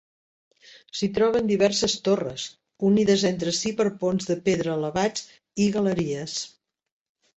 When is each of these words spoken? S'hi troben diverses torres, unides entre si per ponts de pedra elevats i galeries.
S'hi 0.99 1.09
troben 1.17 1.49
diverses 1.51 1.97
torres, 2.07 2.45
unides 2.89 3.27
entre 3.31 3.53
si 3.59 3.75
per 3.83 3.87
ponts 4.05 4.31
de 4.33 4.39
pedra 4.49 4.75
elevats 4.79 5.27
i 5.67 5.69
galeries. 5.77 6.41